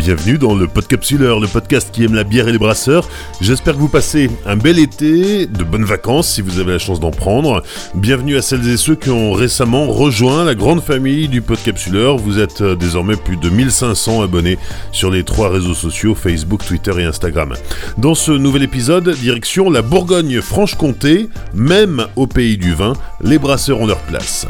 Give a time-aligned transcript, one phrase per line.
[0.00, 3.06] Bienvenue dans le Podcapsuleur, le podcast qui aime la bière et les brasseurs.
[3.42, 7.00] J'espère que vous passez un bel été, de bonnes vacances si vous avez la chance
[7.00, 7.62] d'en prendre.
[7.94, 12.16] Bienvenue à celles et ceux qui ont récemment rejoint la grande famille du Podcapsuleur.
[12.16, 14.56] Vous êtes euh, désormais plus de 1500 abonnés
[14.90, 17.52] sur les trois réseaux sociaux Facebook, Twitter et Instagram.
[17.98, 23.86] Dans ce nouvel épisode, direction la Bourgogne-Franche-Comté, même au pays du vin, les brasseurs ont
[23.86, 24.46] leur place.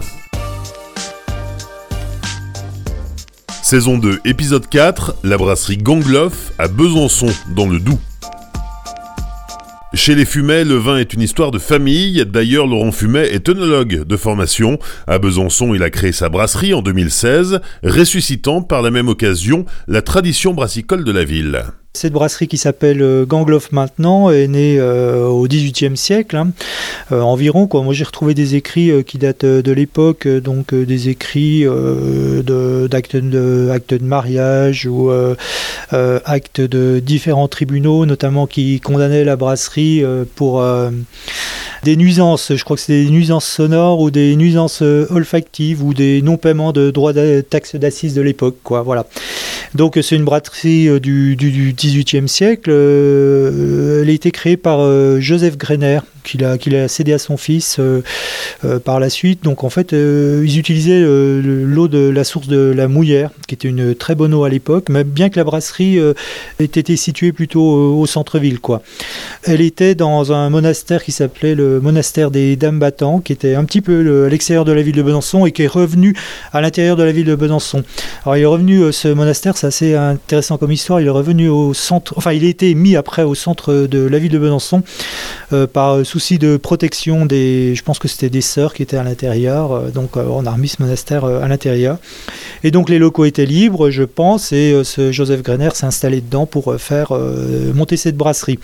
[3.71, 8.01] Saison 2, épisode 4, la brasserie Gangloff à Besançon, dans le Doubs.
[9.95, 12.27] Chez les Fumets, le vin est une histoire de famille.
[12.27, 14.81] D'ailleurs, Laurent Fumet est œnologue de formation.
[15.07, 20.03] À Besançon, il a créé sa brasserie en 2016, ressuscitant par la même occasion la
[20.03, 21.63] tradition brassicole de la ville.
[21.93, 26.53] Cette brasserie qui s'appelle euh, Gangloff maintenant est née euh, au XVIIIe siècle hein,
[27.11, 27.69] euh, environ.
[27.73, 34.05] Moi j'ai retrouvé des écrits qui datent de l'époque, donc des écrits d'actes de, de,
[34.05, 35.11] mariage ou
[35.91, 40.05] actes de différents tribunaux, notamment qui condamnaient la brasserie
[40.37, 40.65] pour
[41.83, 42.55] des nuisances.
[42.55, 46.91] Je crois que c'est des nuisances sonores ou des nuisances olfactives ou des non-paiements de
[46.91, 48.57] droits de taxes d'assises de l'époque.
[48.69, 49.07] Voilà.
[49.75, 52.71] Donc c'est une brasserie du, du XVIIIe siècle.
[52.71, 57.77] Euh, elle a été créée par euh, Joseph Greiner, qu'il a, cédé à son fils
[57.79, 58.03] euh,
[58.65, 59.45] euh, par la suite.
[59.45, 63.69] Donc en fait, euh, ils utilisaient l'eau de la source de la Mouillère, qui était
[63.69, 65.99] une très bonne eau à l'époque, mais bien que la brasserie
[66.59, 68.59] était située plutôt au centre-ville.
[69.45, 73.65] Elle était dans un monastère qui s'appelait le monastère des Dames Battants, qui était un
[73.65, 76.15] petit peu à l'extérieur de la ville de Besançon et qui est revenu
[76.53, 77.83] à l'intérieur de la ville de Besançon.
[78.25, 81.75] Alors il est revenu, ce monastère, c'est assez intéressant comme histoire, il est revenu au
[81.75, 84.83] centre, enfin il a été mis après au centre de la ville de Besançon
[85.73, 89.71] par souci de protection des, je pense que c'était des sœurs qui étaient à l'intérieur,
[89.73, 91.99] euh, donc euh, on a remis ce monastère euh, à l'intérieur.
[92.65, 96.47] Et donc les locaux étaient libres, je pense, et ce Joseph Greiner s'est installé dedans
[96.47, 97.13] pour faire
[97.75, 98.59] monter cette brasserie.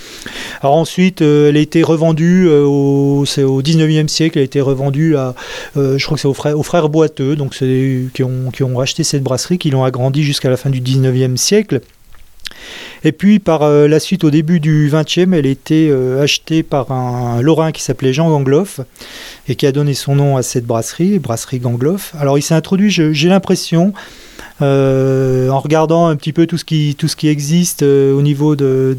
[0.60, 5.34] Alors ensuite, elle a été revendue au, au 19e siècle, elle a été revendue à,
[5.76, 9.56] je crois que c'est aux frères, Boiteux, donc qui ont, qui ont racheté cette brasserie,
[9.56, 11.81] qui l'ont agrandie jusqu'à la fin du 19e siècle.
[13.05, 16.62] Et puis par euh, la suite, au début du 20e, elle a été euh, achetée
[16.62, 18.81] par un Lorrain qui s'appelait Jean Gangloff
[19.49, 22.15] et qui a donné son nom à cette brasserie, brasserie Gangloff.
[22.19, 23.93] Alors il s'est introduit, j'ai l'impression,
[24.62, 28.97] euh, en regardant un petit peu tout ce qui, existe au niveau de,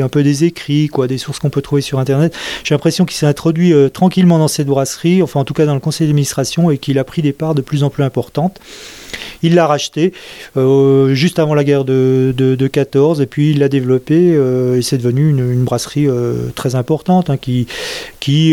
[0.00, 3.26] un peu des écrits, des sources qu'on peut trouver sur Internet, j'ai l'impression qu'il s'est
[3.26, 6.98] introduit tranquillement dans cette brasserie, enfin en tout cas dans le conseil d'administration, et qu'il
[6.98, 8.60] a pris des parts de plus en plus importantes.
[9.42, 10.12] Il l'a racheté
[10.56, 14.82] euh, juste avant la guerre de, de, 14 et puis il l'a développé euh, et
[14.82, 17.66] c'est devenu une, brasserie euh, très importante hein, qui,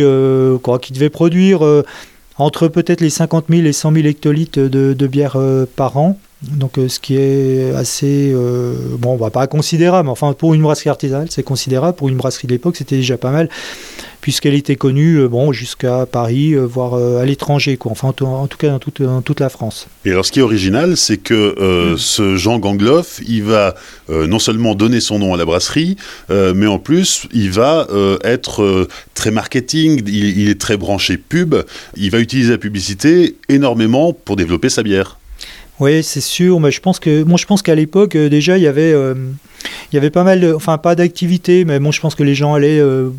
[0.02, 1.62] devait produire
[2.38, 5.38] entre peut-être les 50 000 et 100 000 hectolitres de bière
[5.76, 6.18] par an.
[6.42, 8.32] Donc, ce qui est assez,
[9.00, 11.96] bon, on va pas considérable, mais enfin, pour une brasserie artisanale, c'est considérable.
[11.96, 13.50] Pour une brasserie de l'époque, c'était déjà pas mal
[14.28, 17.94] puisqu'elle était connue euh, bon, jusqu'à Paris, euh, voire euh, à l'étranger, quoi.
[17.94, 19.88] enfin en, tout cas dans toute, toute, la France.
[20.04, 21.98] Et alors ce qui est original, c'est que mm.
[21.98, 23.76] ce Jean Gangloff, il va
[24.10, 25.96] non seulement donner son nom à la brasserie,
[26.30, 27.88] mais en plus il va
[28.24, 31.56] être très marketing, il, il est très branché pub,
[31.96, 35.18] il va utiliser la publicité énormément pour développer sa bière.
[35.80, 38.68] Oui, c'est sûr, mais je pense que, moi, je pense qu'à l'époque, déjà, il y
[38.68, 38.94] avait
[39.92, 42.36] il y avait pas mal, de, enfin pas d'activités, mais bon, je pense que les
[42.36, 43.10] gens allaient euh,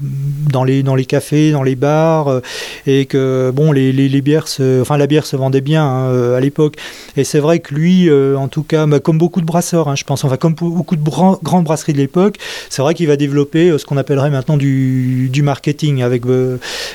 [0.50, 2.41] dans les dans les cafés, dans les bars, euh,
[2.87, 4.47] et que bon, les, les, bières,
[4.81, 6.77] enfin la bière se vendait bien hein, euh, à l'époque.
[7.16, 10.04] Et c'est vrai que lui, en tout cas, bah, comme beaucoup de brasseurs, hein, je
[10.04, 12.37] pense, enfin comme beaucoup de grandes brasseries de l'époque,
[12.69, 16.22] c'est vrai qu'il va développer ce qu'on appellerait maintenant du, du marketing avec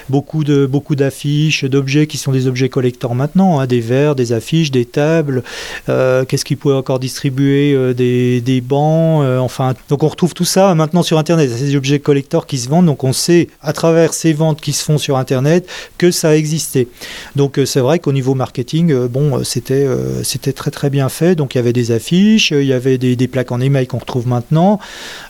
[0.10, 4.34] beaucoup de beaucoup d'affiches, d'objets qui sont des objets collecteurs maintenant, hein, des verres, des
[4.34, 5.44] affiches, des tables.
[5.88, 11.04] Qu'est-ce qu'il pouvait encore distribuer des, des bancs Enfin, donc on retrouve tout ça maintenant
[11.04, 11.52] sur Internet.
[11.56, 14.74] C'est des objets collecteurs qui se vendent, donc on sait à travers ces ventes qui
[14.74, 16.88] se font sur Internet que ça a existé.
[17.36, 19.88] Donc euh, c'est vrai qu'au niveau marketing, euh, bon, euh, c'était
[20.24, 21.36] c'était très très bien fait.
[21.36, 24.28] Donc il y avait des affiches, il y avait des, plaques en émail qu'on retrouve
[24.28, 24.80] maintenant.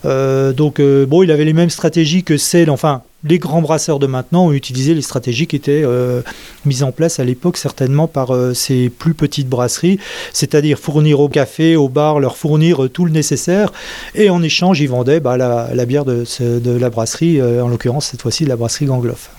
[0.03, 4.47] donc bon, il avait les mêmes stratégies que celles, enfin les grands brasseurs de maintenant
[4.47, 6.21] ont utilisé les stratégies qui étaient euh,
[6.65, 9.99] mises en place à l'époque certainement par euh, ces plus petites brasseries,
[10.33, 13.71] c'est-à-dire fournir au café, au bar, leur fournir euh, tout le nécessaire,
[14.15, 16.25] et en échange ils vendaient bah, la, bière de,
[16.65, 19.29] la brasserie, en l'occurrence cette fois-ci la brasserie Gangloff.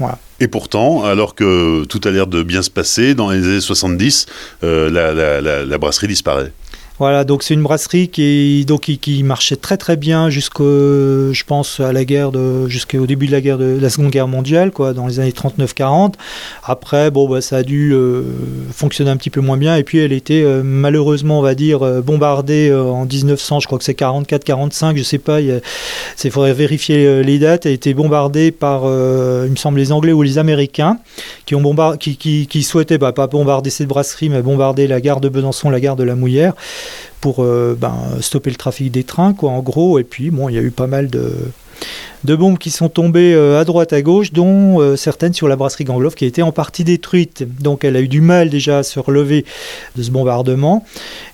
[0.40, 4.26] Et pourtant, alors que tout a l'air de bien se passer, dans les années 70,
[4.62, 6.52] la, la brasserie disparaît.
[7.00, 11.81] Voilà, donc c'est une brasserie qui, donc, qui, marchait très très bien jusqu'au, je pense,
[11.81, 14.93] à la guerre de, jusqu'au début de la guerre de, la Seconde Guerre mondiale, quoi,
[14.93, 16.14] dans les années 39-40.
[16.62, 18.23] Après, bon, bah, ça a dû euh,
[18.73, 19.75] fonctionner un petit peu moins bien.
[19.75, 23.79] Et puis, elle était euh, malheureusement, on va dire, euh, bombardée en 1900, je crois
[23.79, 25.61] que c'est 44-45, je sais pas, il
[26.31, 27.67] faudrait vérifier les dates.
[27.67, 30.99] Elle a été bombardée par, il me semble, les Anglais ou les Américains
[31.44, 35.70] qui, ont qui souhaitaient, bah, pas bombarder cette brasserie, mais bombarder la gare de Besançon,
[35.70, 36.55] la gare de la Mouillère
[37.20, 39.98] pour euh, ben, stopper le trafic des trains, quoi, en gros.
[39.98, 41.32] Et puis, bon, il y a eu pas mal de,
[42.25, 45.56] de bombes qui sont tombées euh, à droite, à gauche, dont euh, certaines sur la
[45.56, 47.44] brasserie Gangloff qui a été en partie détruite.
[47.62, 49.46] Donc, elle a eu du mal déjà à se relever
[49.96, 50.84] de ce bombardement.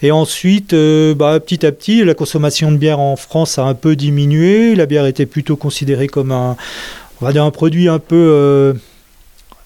[0.02, 0.75] Et ensuite,
[1.17, 4.76] bah, petit à petit, la consommation de bière en France a un peu diminué.
[4.76, 6.56] La bière était plutôt considérée comme un,
[7.20, 8.75] on va dire un produit un peu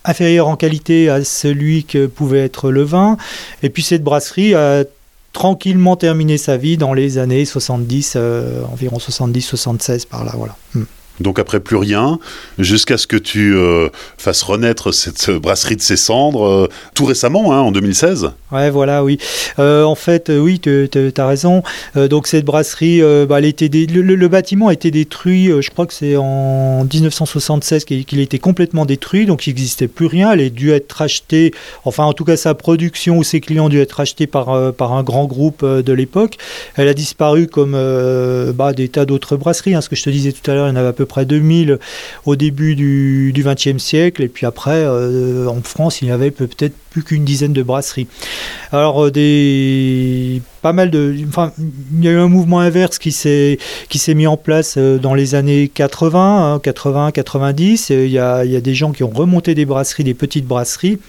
[0.04, 3.16] inférieur en qualité à celui que pouvait être le vin.
[3.62, 4.84] Et puis cette brasserie a
[5.34, 10.32] tranquillement terminé sa vie dans les années 70, euh, environ 70-76 par là.
[10.34, 10.56] Voilà.
[10.74, 10.84] Hmm.
[11.20, 12.18] Donc après plus rien,
[12.58, 13.88] jusqu'à ce que tu euh,
[14.18, 18.30] fasses renaître cette brasserie de ses cendres, euh, tout récemment, hein, en 2016.
[18.50, 19.18] Ouais, voilà, oui.
[19.58, 21.62] Euh, en fait, oui, tu as raison.
[21.94, 26.16] donc cette brasserie, bah, elle était le, bâtiment a été détruit, je crois que c'est
[26.16, 30.32] en 1976 qu'il été complètement détruit, donc il n'existait plus rien.
[30.32, 31.52] Elle a dû être rachetée,
[31.84, 34.92] enfin en tout cas sa production ou ses clients ont dû être rachetés par, par
[34.92, 36.38] un grand groupe de l'époque.
[36.76, 37.72] Elle a disparu comme
[38.54, 39.74] bah, des tas d'autres brasseries.
[39.74, 41.24] Hein, ce que je te disais tout à l'heure, il y en avait peu près
[41.24, 41.78] 2000
[42.26, 46.74] au début du XXe siècle, et puis après, euh, en France, il n'y avait peut-être
[46.94, 48.06] plus qu'une dizaine de brasseries.
[48.70, 51.12] Alors, euh, des pas mal de.
[51.12, 53.58] Il y a eu un mouvement inverse qui s'est
[54.14, 57.90] mis en place euh, dans les années 80, 80, 90.
[57.90, 61.00] Il y, a, y a des gens qui ont remonté des brasseries, des petites brasseries.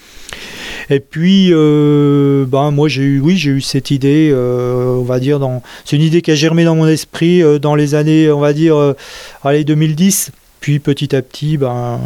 [0.90, 5.62] Et puis, ben, moi, j'ai eu, oui, j'ai eu cette idée, on va dire, dans,
[5.84, 8.94] c'est une idée qui a germé dans mon esprit dans les années, on va dire,
[9.44, 10.32] allez, 2010.
[10.60, 12.00] Puis petit à petit, ben,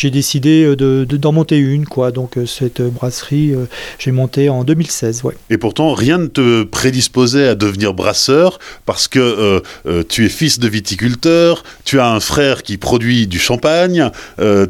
[0.00, 1.84] j'ai décidé de, d'en monter une.
[1.84, 2.10] Quoi.
[2.10, 3.66] Donc euh, cette brasserie, euh,
[3.98, 5.22] j'ai monté en 2016.
[5.24, 5.34] Ouais.
[5.50, 10.58] Et pourtant, rien ne te prédisposait à devenir brasseur parce que euh, tu es fils
[10.58, 14.10] de viticulteur, tu as un frère qui produit du champagne,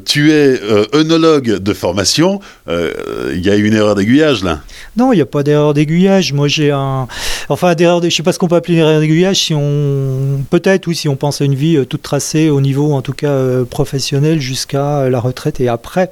[0.05, 0.61] tu es
[0.95, 2.41] œnologue de formation.
[2.69, 4.61] Il y a une erreur d'aiguillage là
[4.97, 6.33] Non, il n'y a pas d'erreur d'aiguillage.
[6.33, 7.07] Moi, j'ai un.
[7.49, 8.09] Enfin, d'erreur de...
[8.09, 9.37] je ne sais pas ce qu'on peut appeler une erreur d'aiguillage.
[9.37, 10.43] Si on...
[10.51, 13.29] Peut-être, oui, si on pense à une vie toute tracée au niveau en tout cas
[13.29, 16.11] euh, professionnel jusqu'à la retraite et après.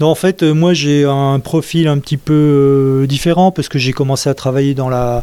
[0.00, 3.78] Donc en fait, euh, moi j'ai un profil un petit peu euh, différent parce que
[3.78, 5.22] j'ai commencé à travailler dans la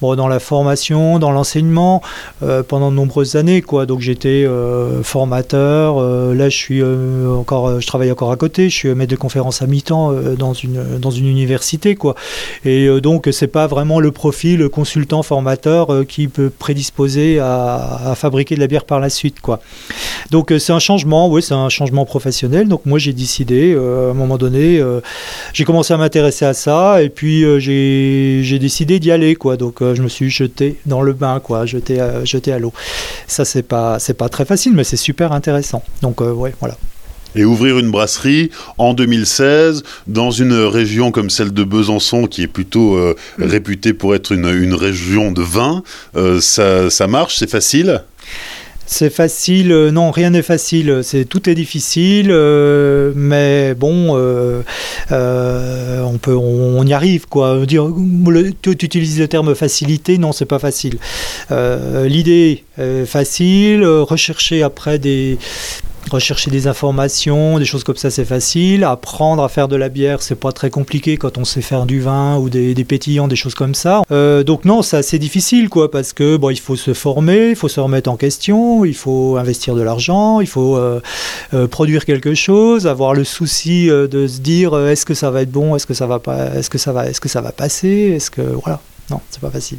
[0.00, 2.02] dans la formation, dans l'enseignement
[2.42, 3.62] euh, pendant de nombreuses années.
[3.62, 3.86] Quoi.
[3.86, 5.98] Donc j'étais euh, formateur.
[5.98, 8.68] Euh, là, je suis encore, je travaille encore à côté.
[8.70, 11.94] Je suis maître de conférence à mi-temps dans une dans une université.
[11.94, 12.14] Quoi.
[12.64, 18.60] Et donc c'est pas vraiment le profil consultant formateur qui peut prédisposer à, fabriquer de
[18.60, 19.40] la bière par la suite.
[19.40, 19.60] Quoi.
[20.30, 21.28] Donc c'est un changement.
[21.28, 22.68] Oui, c'est un changement professionnel.
[22.68, 24.82] Donc moi j'ai décidé à un moment donné,
[25.52, 29.34] j'ai commencé à m'intéresser à ça et puis j'ai décidé d'y aller.
[29.34, 29.56] Quoi.
[29.56, 32.72] Donc je me suis jeté dans le bain, quoi, jeté, à, jeté à l'eau.
[33.26, 35.82] Ça, c'est pas, c'est pas très facile, mais c'est super intéressant.
[36.02, 36.76] Donc, euh, ouais, voilà.
[37.36, 42.48] Et ouvrir une brasserie en 2016 dans une région comme celle de Besançon, qui est
[42.48, 43.44] plutôt euh, mm.
[43.44, 45.82] réputée pour être une, une région de vin,
[46.16, 48.02] euh, ça, ça marche, c'est facile?
[48.92, 54.62] C'est facile, euh, non, rien n'est facile, c'est tout est difficile, euh, mais bon, euh,
[56.02, 57.56] on peut, on, y arrive quoi.
[57.68, 60.98] Tu, utilises le terme facilité, non, c'est pas facile.
[61.50, 65.38] L'idée est facile, rechercher après des
[66.10, 68.84] rechercher des informations, des choses comme ça, c'est facile.
[68.84, 72.00] Apprendre à faire de la bière, c'est pas très compliqué quand on sait faire du
[72.00, 74.02] vin ou des, pétillants, des choses comme ça.
[74.10, 77.56] Euh, donc non, c'est assez difficile, quoi, parce que bon, il faut se former, il
[77.56, 81.00] faut se remettre en question, il faut investir de l'argent, il faut euh,
[81.54, 85.50] euh, produire quelque chose, avoir le souci de se dire est-ce que ça va être
[85.50, 88.12] bon, est-ce que ça va pas, est-ce que ça va, est-ce que ça va passer,
[88.16, 89.78] est-ce que voilà, non, c'est pas facile.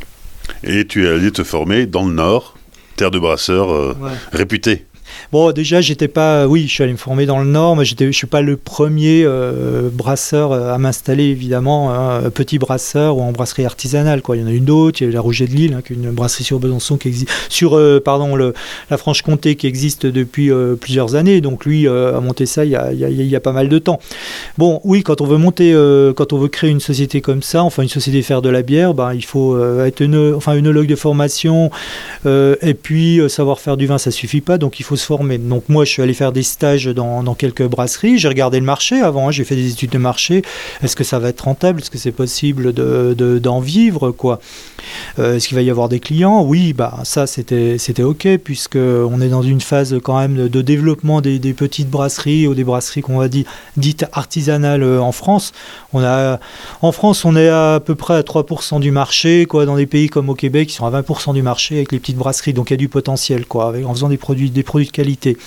[0.63, 2.57] Et tu es allé te former dans le Nord,
[2.95, 3.95] terre de brasseurs
[4.31, 4.85] réputée.
[5.31, 6.47] Bon, déjà, j'étais pas.
[6.47, 9.23] Oui, je suis allé me former dans le Nord, mais je suis pas le premier
[9.25, 14.21] euh, brasseur euh, à m'installer, évidemment, hein, petit brasseur ou en brasserie artisanale.
[14.21, 14.37] Quoi.
[14.37, 15.93] Il y en a une autre, il y a la Rouget de Lille, hein, qui
[15.93, 17.29] est une brasserie sur Besançon qui existe.
[17.49, 21.41] Sur, euh, pardon, la Franche-Comté qui existe depuis plusieurs années.
[21.41, 23.99] Donc, lui a monté ça il y a, il y a, pas mal de temps.
[24.57, 25.73] Bon, oui, quand on veut monter,
[26.15, 28.93] quand on veut créer une société comme ça, enfin, une société faire de la bière,
[28.93, 31.71] ben, il faut être une, enfin, œnologue de formation
[32.25, 34.57] et puis savoir faire du vin, ça suffit pas.
[34.57, 35.37] Donc, il faut se.
[35.37, 38.17] Donc moi, je suis allé faire des stages dans, quelques brasseries.
[38.17, 39.27] J'ai regardé le marché avant.
[39.27, 39.31] Hein.
[39.31, 40.41] j'ai fait des études de marché.
[40.83, 41.81] Est-ce que ça va être rentable?
[41.81, 44.39] Est-ce que c'est possible d'en vivre quoi?
[45.17, 46.43] Est-ce qu'il va y avoir des clients?
[46.43, 50.61] Oui, bah ça c'était c'était ok puisque on est dans une phase quand même de,
[50.61, 53.45] développement des, petites brasseries ou des brasseries qu'on va dire
[53.77, 55.51] dites artisanales en France.
[55.93, 56.39] On a
[56.81, 59.65] en France, on est à, peu près à 3% du marché quoi.
[59.65, 62.17] Dans des pays comme au Québec, ils sont à 20% du marché avec les petites
[62.17, 62.53] brasseries.
[62.53, 65.37] Donc il y a du potentiel quoi, en faisant des produits des produits qualité.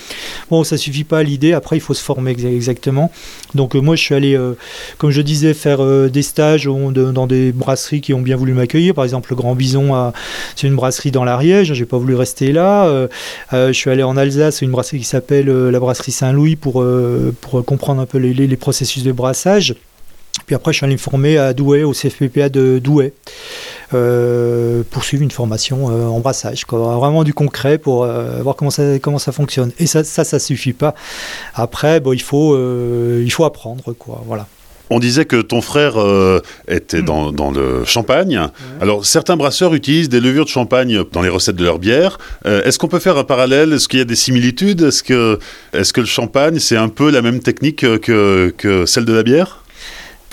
[0.50, 1.52] Bon, ça suffit pas à l'idée.
[1.52, 3.10] Après, il faut se former exactement.
[3.54, 4.54] Donc, euh, moi, je suis allé, euh,
[4.98, 8.94] comme je disais, faire euh, des stages dans des brasseries qui ont bien voulu m'accueillir.
[8.94, 10.12] Par exemple, le Grand Bison,
[10.56, 11.72] c'est une brasserie dans l'Ariège.
[11.72, 13.08] J'ai pas voulu rester là.
[13.52, 16.84] je suis allé en Alsace, une brasserie qui s'appelle la brasserie Saint-Louis pour,
[17.40, 19.74] pour comprendre un peu les, les processus de brassage.
[20.46, 23.12] Puis après, je suis allé me former à Douai, au CFPPA de Douai.
[23.92, 26.96] Euh, poursuivre une formation euh, en brassage, quoi.
[26.96, 29.72] vraiment du concret pour euh, voir comment ça, comment ça fonctionne.
[29.78, 30.94] Et ça, ça, ça suffit pas.
[31.54, 34.22] Après, bon, il faut, il faut apprendre, quoi.
[34.26, 34.46] Voilà.
[34.90, 35.94] On disait que ton frère
[36.68, 37.04] était hmm.
[37.04, 38.48] dans, dans, le champagne.
[38.80, 42.18] Alors, certains brasseurs utilisent des levures de champagne dans les recettes de leur bière.
[42.44, 43.72] Est-ce qu'on peut faire un parallèle?
[43.72, 44.82] Est-ce qu'il y a des similitudes?
[44.82, 45.38] Est-ce que,
[45.72, 49.14] est -ce que le champagne, c'est un peu la même technique que, que celle de
[49.14, 49.63] la bière?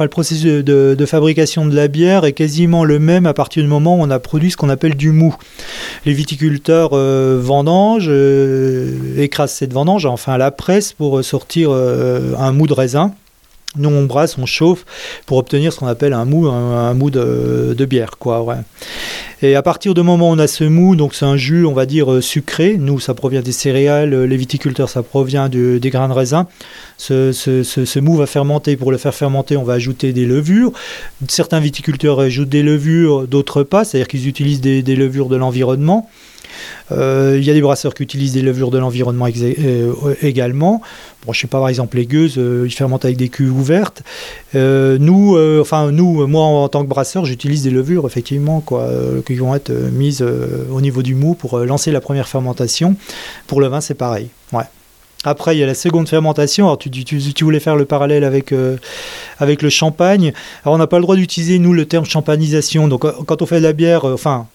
[0.03, 3.97] Le processus de, fabrication de la bière est quasiment le même à partir du moment
[3.97, 5.35] où on a produit ce qu'on appelle du mou.
[6.05, 12.51] Les viticulteurs euh, vendangent, euh, écrasent cette vendange, enfin la presse pour sortir euh, un
[12.51, 13.13] mou de raisin.
[13.77, 14.85] Nous, on brasse, on chauffe
[15.25, 18.57] pour obtenir ce qu'on appelle un mou, un, mou de, bière, quoi.
[19.41, 21.71] Et à partir du moment où on a ce mou, donc c'est un jus, on
[21.71, 22.75] va dire euh, sucré.
[22.77, 26.47] Nous, ça provient des céréales, les viticulteurs, ça provient des grains de raisin.
[26.97, 28.75] Ce, mou va fermenter.
[28.75, 30.73] Pour le faire fermenter, on va ajouter des levures.
[31.29, 36.09] Certains viticulteurs ajoutent des levures, d'autres pas, c'est-à-dire qu'ils utilisent des levures de l'environnement.
[36.91, 40.81] Euh, il y a des brasseurs qui utilisent des levures de l'environnement euh, également.
[41.25, 44.03] Bon, je sais pas, par exemple, les gueuses, euh, ils fermentent avec des cuves ouvertes.
[44.53, 48.89] nous, enfin, nous, moi, en, tant que brasseur, j'utilise des levures, effectivement, quoi,
[49.25, 50.23] qui vont être mises
[50.71, 52.95] au niveau du mou pour lancer la première fermentation.
[53.47, 54.29] Pour le vin, c'est pareil.
[54.51, 54.63] Ouais.
[55.23, 56.65] Après, il y a la seconde fermentation.
[56.65, 58.53] Alors, tu, tu, voulais faire le parallèle avec,
[59.39, 60.33] avec le champagne.
[60.63, 62.87] Alors, on n'a pas le droit d'utiliser, nous, le terme champanisation.
[62.87, 64.47] Donc, quand on fait de la bière, enfin,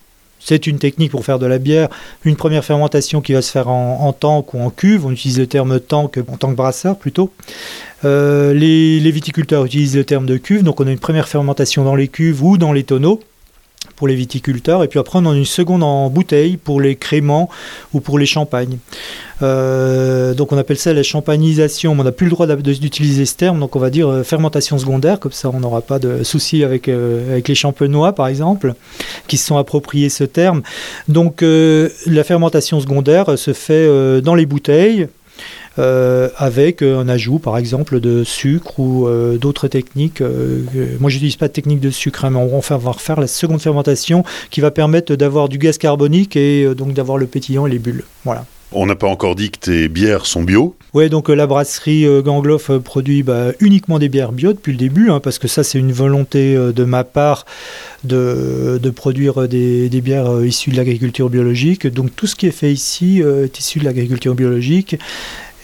[0.46, 1.88] c'est une technique pour faire de la bière.
[2.24, 5.04] Une première fermentation qui va se faire en, tank ou en cuve.
[5.04, 7.32] On utilise le terme tank en tant que brasseur plutôt.
[8.04, 10.62] Euh, les, viticulteurs utilisent le terme de cuve.
[10.62, 13.18] Donc on a une première fermentation dans les cuves ou dans les tonneaux
[13.96, 17.48] pour les viticulteurs, et puis après on a une seconde en bouteille pour les créments
[17.92, 18.78] ou pour les champagnes.
[19.42, 23.34] Euh, donc on appelle ça la champagnisation, mais on n'a plus le droit d'utiliser ce
[23.34, 26.64] terme, donc on va dire euh, fermentation secondaire, comme ça on n'aura pas de soucis
[26.64, 28.74] avec, euh, avec les champenois par exemple,
[29.28, 30.62] qui se sont appropriés ce terme.
[31.08, 35.08] Donc la fermentation secondaire se fait dans les bouteilles,
[35.78, 40.22] euh, avec euh, un ajout par exemple de sucre ou euh, d'autres techniques.
[41.00, 44.24] moi j'utilise pas de technique de sucre, hein, mais on va refaire la seconde fermentation
[44.50, 48.04] qui va permettre d'avoir du gaz carbonique et donc d'avoir le pétillant et les bulles.
[48.24, 48.46] Voilà.
[48.72, 50.74] On n'a pas encore dit que tes bières sont bio.
[50.92, 55.20] Oui, donc la brasserie Gangloff produit bah, uniquement des bières bio depuis le début, hein,
[55.20, 57.44] parce que ça c'est une volonté de ma part
[58.02, 61.86] de, produire des, des, bières issues de l'agriculture biologique.
[61.86, 64.96] Donc tout ce qui est fait ici est issu de l'agriculture biologique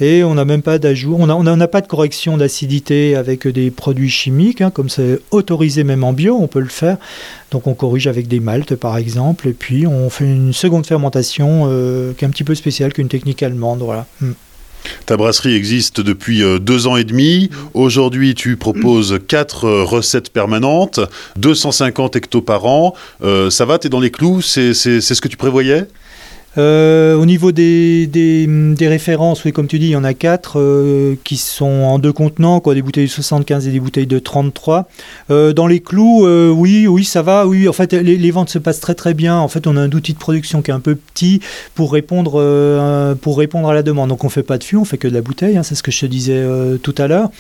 [0.01, 4.11] et on n'a même pas d'ajout, on n'a pas de correction d'acidité avec des produits
[4.11, 6.97] chimiques, hein, comme c'est autorisé même en bio, on peut le faire.
[7.51, 11.67] Donc on corrige avec des maltes par exemple, et puis on fait une seconde fermentation
[11.67, 13.81] euh, qui est un petit peu spéciale qu'une technique allemande.
[13.81, 14.07] Voilà.
[14.21, 14.33] Hmm.
[15.07, 17.51] Ta brasserie existe depuis euh, deux ans et demi.
[17.75, 21.01] Aujourd'hui, tu proposes quatre euh, recettes permanentes,
[21.37, 22.95] 250 hectos par an.
[23.21, 25.87] ça va, tu es dans les clous C'est ce que tu prévoyais?
[26.59, 28.09] Euh, au niveau des,
[28.81, 32.13] références, oui, comme tu dis, il y en a quatre euh, qui sont en deux
[32.13, 34.89] contenants, quoi, des bouteilles de 75 et des bouteilles de 33.
[35.31, 37.47] Euh, dans les clous, oui, oui, ça va.
[37.47, 39.37] Oui, en fait, les, ventes se passent très très bien.
[39.37, 41.41] En fait, on a un outil de production qui est un peu petit
[41.75, 44.09] pour répondre, à la demande.
[44.09, 45.57] Donc, on fait pas de fût, on fait que de la bouteille.
[45.57, 46.45] Hein, c'est ce que je te disais
[46.83, 47.31] tout à l'heure.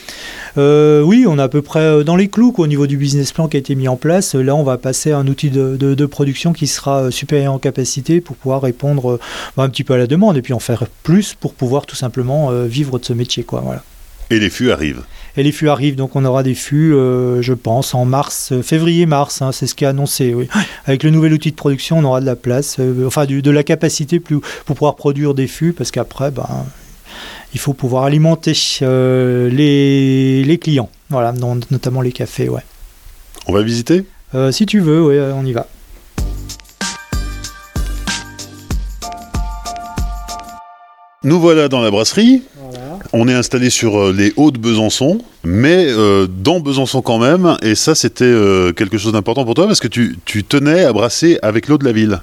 [0.57, 3.57] oui, on est à peu près dans les clous au niveau du business plan qui
[3.57, 4.35] a été mis en place.
[4.35, 8.37] Là, on va passer à un outil de production qui sera supérieur en capacité pour
[8.37, 9.21] pouvoir répondre euh,
[9.57, 12.51] un petit peu à la demande et puis en faire plus pour pouvoir tout simplement
[12.51, 13.45] euh, vivre de ce métier.
[13.45, 13.83] Quoi, voilà.
[14.31, 15.03] Et les fûts arrivent
[15.35, 19.41] et les fûts arrivent, donc on aura des fûts, euh, je pense, en mars, février-mars,
[19.41, 20.35] hein, c'est ce qui est annoncé.
[20.35, 20.47] Oui.
[20.85, 24.21] Avec le nouvel outil de production, on aura de la place, enfin de la capacité
[24.21, 26.47] plus, pour pouvoir produire des fûts, parce qu'après, ben,
[27.55, 31.33] il faut pouvoir alimenter les, les, clients, voilà,
[31.71, 32.51] notamment les cafés.
[32.51, 32.61] Ouais.
[33.47, 34.05] On va visiter?
[34.51, 35.67] Si tu veux, oui, on y va.
[41.25, 42.43] Nous voilà dans la brasserie.
[43.13, 47.57] On est installé sur euh, les hauts de Besançon, mais euh, dans Besançon quand même.
[47.63, 50.93] Et ça, c'était euh, quelque chose d'important pour toi parce que tu, tu tenais à
[50.93, 52.21] brasser avec l'eau de la ville.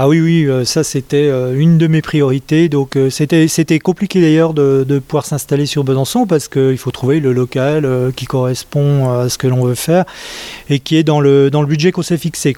[0.00, 2.68] Ah oui, oui, euh, ça c'était euh, une de mes priorités.
[2.68, 7.32] Donc euh, c'était compliqué d'ailleurs de, pouvoir s'installer sur Besançon parce qu'il faut trouver le
[7.32, 10.04] local qui correspond à ce que l'on veut faire
[10.70, 12.54] et qui est dans le, dans le budget qu'on s'est fixé.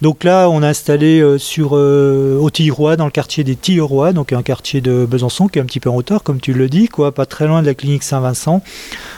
[0.00, 4.42] Donc là, on a installé sur au Tilleroy, dans le quartier des Tilleroy, donc un
[4.42, 7.12] quartier de Besançon qui est un petit peu en hauteur, comme tu le dis, quoi,
[7.12, 8.62] pas très loin de la clinique Saint-Vincent,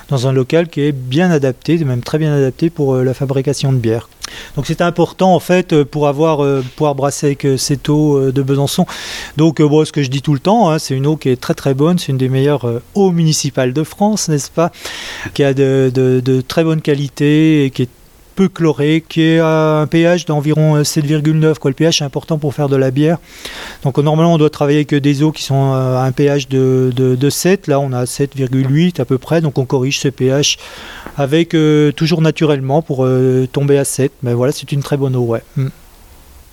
[0.08, 3.78] dans un local qui est bien adapté, même très bien adapté pour la fabrication de
[3.78, 4.08] bière.
[4.56, 8.30] Donc c'était important en fait euh, pour avoir euh, pouvoir brasser avec euh, cette eau
[8.30, 8.86] de Besançon.
[9.36, 11.40] Donc bon, ce que je dis tout le temps, hein, c'est une eau qui est
[11.40, 14.70] très très bonne, c'est une des meilleures eaux municipales de France, n'est-ce pas
[15.34, 17.88] Qui a de, très bonne qualité et qui est
[18.38, 21.58] peu chlorée, qui a un pH d'environ euh, 7,9.
[21.58, 21.72] Quoi.
[21.72, 23.18] Le pH est important pour faire de la bière.
[23.82, 27.66] Donc normalement on doit travailler avec des eaux qui sont à un pH de 7.
[27.66, 29.40] Là on a 7,8 à peu près.
[29.40, 30.56] Donc on corrige ce pH
[31.18, 34.12] avec euh, toujours naturellement pour euh, tomber à 7.
[34.22, 35.24] Mais voilà, c'est une très bonne eau.
[35.24, 35.42] Ouais.
[35.56, 35.68] Mm.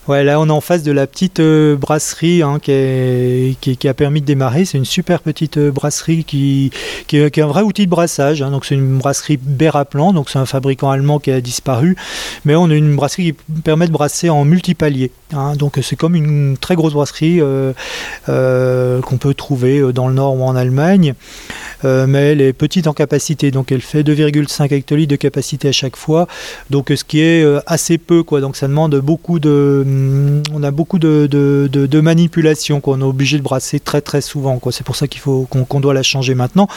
[0.07, 3.93] Ouais, là on est en face de la petite euh, brasserie hein, qui, qui, a
[3.95, 4.63] permis de démarrer.
[4.63, 6.69] C'est une super petite euh, brasserie qui,
[7.07, 8.43] qui, est, un vrai outil de brassage.
[8.43, 8.51] hein.
[8.51, 11.95] Donc c'est une brasserie Beraplan, donc c'est un fabricant allemand qui a disparu.
[12.45, 15.09] Mais on a une brasserie qui permet de brasser en multipalier.
[15.33, 15.55] hein.
[15.55, 20.43] Donc c'est comme une très grosse brasserie euh, qu'on peut trouver dans le nord ou
[20.43, 21.15] en Allemagne.
[21.83, 25.97] Mais elle est petite en capacité, donc elle fait 2,5 hectolitres de capacité à chaque
[25.97, 26.27] fois,
[26.71, 28.41] donc ce qui est assez peu, quoi.
[28.41, 32.99] Donc ça demande beaucoup de, hum, on a beaucoup de, de, de, de manipulation, qu'on
[33.01, 34.59] est obligé de brasser très très souvent.
[34.71, 36.67] C'est pour ça qu'il faut qu'on doit la changer maintenant.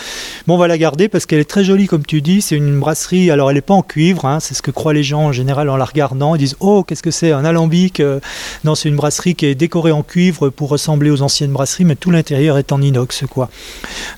[0.47, 2.41] Mais on va la garder parce qu'elle est très jolie, comme tu dis.
[2.43, 3.31] C'est une brasserie.
[3.31, 5.69] Alors elle n'est pas en cuivre, hein, c'est ce que croient les gens en général
[5.69, 6.35] en la regardant.
[6.35, 8.21] Ils disent oh qu'est-ce que c'est un alambic Euh,
[8.65, 11.97] Non, c'est une brasserie qui est décorée en cuivre pour ressembler aux anciennes brasseries, mais
[11.97, 13.25] tout l'intérieur est en inox.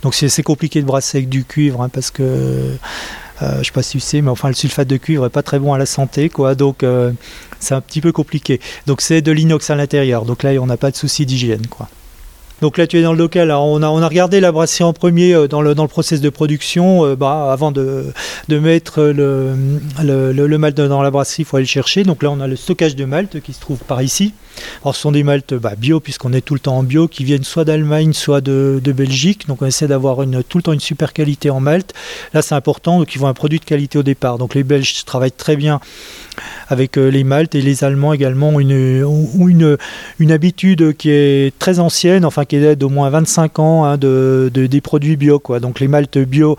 [0.02, 2.76] Donc c'est c'est compliqué de brasser avec du cuivre hein, parce que
[3.42, 5.42] euh, je sais pas si tu sais, mais enfin le sulfate de cuivre est pas
[5.42, 6.54] très bon à la santé, quoi.
[6.54, 7.12] Donc euh,
[7.59, 8.61] c'est un petit peu compliqué.
[8.87, 10.25] Donc c'est de l'inox à l'intérieur.
[10.25, 11.88] Donc là on n'a pas de souci d'hygiène, quoi.
[12.61, 13.50] Donc là, tu es dans le local.
[13.50, 16.21] On, a, on a regardé la brasserie en premier euh, dans le, dans le process
[16.21, 17.05] de production.
[17.07, 18.07] euh, bah, avant de,
[18.49, 19.54] de mettre le,
[20.02, 22.04] le, le- malt dans la brasserie, il faut aller le chercher.
[22.04, 24.34] Donc là, on a le stockage de malt qui se trouve par ici.
[24.82, 27.25] Alors, ce sont des maltes bah, bio, puisqu'on est tout le temps en bio, qui
[27.25, 29.47] viennent soit d'Allemagne, soit de, de Belgique.
[29.49, 31.95] Donc, on essaie d'avoir une, tout le temps une super qualité en malt.
[32.34, 32.99] Là, c'est important.
[32.99, 34.39] Donc, ils vont un produit de qualité au départ.
[34.39, 35.80] Donc, les Belges travaillent très bien
[36.69, 39.04] avec euh, les maltes et les Allemands également ont une,
[39.39, 39.76] une,
[40.19, 44.80] une habitude qui est très ancienne, enfin d'au moins 25 ans hein, de, de- des
[44.80, 45.39] produits bio.
[45.39, 45.60] Quoi.
[45.60, 46.56] Donc les maltes bio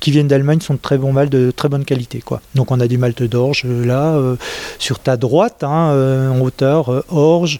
[0.00, 2.20] qui viennent d'Allemagne sont de très bons maltes de très bonne qualité.
[2.20, 2.40] Quoi.
[2.54, 4.36] Donc on a des maltes d'orge euh, là, euh,
[4.78, 7.58] sur ta droite, hein, euh, en hauteur, orge,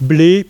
[0.00, 0.46] blé,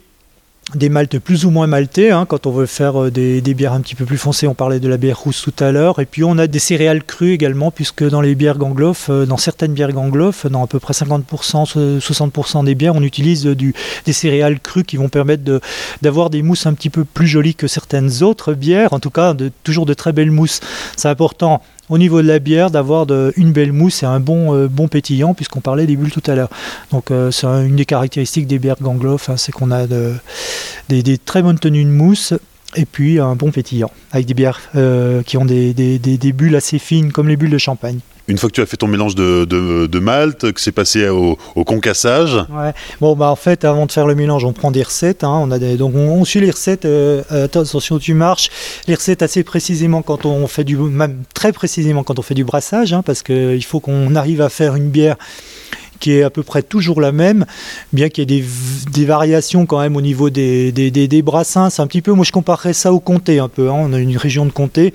[0.74, 3.81] des maltes plus ou moins maltées, hein, quand on veut faire euh, des, bières un
[3.81, 6.24] petit peu plus foncées, on parlait de la bière rousse tout à l'heure, et puis
[6.24, 9.92] on a des céréales crues également, puisque dans les bières gangloff, euh, dans certaines bières
[9.92, 13.74] gangloff, dans à peu près 50%, so- 60% des bières, on utilise du,
[14.07, 15.61] des céréales crues qui vont permettre de-
[16.02, 19.35] d'avoir des mousses un petit peu plus jolies que certaines autres bières, en tout cas
[19.35, 20.61] de, toujours de très belles mousses.
[20.96, 24.68] C'est important au niveau de la bière d'avoir une belle mousse et un bon, euh,
[24.68, 26.51] bon pétillant, puisqu'on parlait des bulles tout à l'heure.
[26.92, 30.14] Donc euh, c'est un- une des caractéristiques des bières gangloff, hein, c'est qu'on a de-
[30.88, 32.35] des, des très bonnes tenues de mousse
[32.77, 36.33] et puis un bon pétillant, avec des bières euh, qui ont des, des- des- des
[36.33, 37.99] bulles assez fines, comme les bulles de champagne.
[38.29, 41.09] Une fois que tu as fait ton mélange de, de, de malt, que c'est passé
[41.09, 42.73] au, au concassage, Ouais.
[43.01, 45.23] Bon, bah en fait, avant de faire le mélange, on prend des recettes.
[45.23, 45.31] hein.
[45.41, 46.87] on a donc on, on suit les recettes.
[46.87, 48.51] euh, attention, tu marches.
[48.89, 52.43] Les recettes assez précisément quand on fait du, même très précisément quand on fait du
[52.45, 55.15] brassage, hein, parce qu'il faut qu'on arrive à faire une bière
[56.00, 57.44] qui est à peu près toujours la même,
[57.92, 58.42] bien qu'il y ait
[58.92, 61.70] des, variations quand même au niveau des, des, des- des brassins.
[61.70, 63.68] C'est un petit peu, moi je comparerais ça au comté un peu.
[63.70, 63.76] hein.
[63.78, 64.94] On a une région de comté.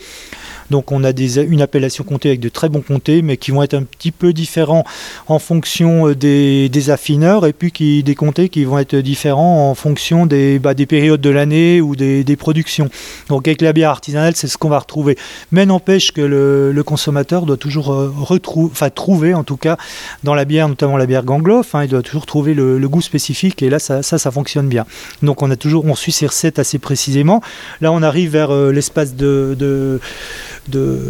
[0.72, 3.74] Donc on a une appellation comté avec de très bons comtés, mais qui vont être
[3.74, 4.86] un petit peu différents
[5.28, 9.76] en fonction euh, des, affineurs, et puis qui, des comtés qui vont être différents en
[9.76, 12.90] fonction des, bah, des périodes de l'année ou des, productions.
[13.28, 15.18] Donc avec la bière artisanale, c'est ce qu'on va retrouver.
[15.52, 19.78] Mais n'empêche que le, consommateur doit toujours euh, retrou- enfin, trouver, en tout cas,
[20.24, 23.62] dans la bière, notamment la bière Gangloff, hein, il doit toujours trouver le, goût spécifique,
[23.62, 24.86] et là, ça, ça, fonctionne bien.
[25.22, 27.42] Donc on a toujours, on suit ces recettes assez précisément.
[27.82, 30.00] Là, on arrive vers euh, l'espace de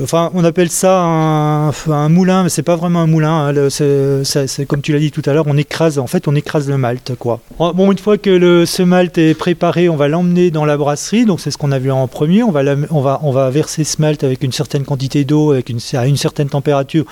[0.03, 3.53] enfin, on appelle ça un, moulin, mais c'est pas vraiment un moulin.
[3.55, 6.69] Hein, c'est comme tu l'as dit tout à l'heure, on écrase, en fait, on écrase
[6.69, 7.41] le malt, quoi.
[7.59, 11.25] Bon, une fois que le, ce malt est préparé, on va l'emmener dans la brasserie.
[11.25, 12.43] Donc, c'est ce qu'on a vu en premier.
[12.43, 17.05] On va, verser ce malt avec une certaine quantité d'eau, à une certaine température,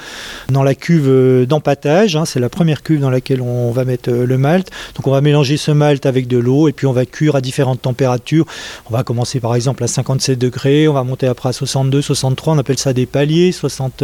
[0.49, 2.15] dans la cuve euh, d'empattage.
[2.15, 2.25] Hein.
[2.25, 4.69] c'est la première cuve dans laquelle on va mettre euh, le malt.
[4.95, 7.41] Donc, on va mélanger ce malt avec de l'eau et puis on va cuire à
[7.41, 8.45] différentes températures.
[8.89, 12.28] On va commencer par exemple à 57 degrés, on va monter après à 62, 63,
[12.45, 14.03] on appelle ça des paliers, 60.